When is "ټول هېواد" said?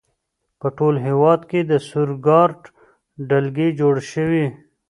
0.77-1.41